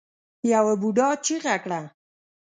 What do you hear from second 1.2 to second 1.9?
چيغه کړه.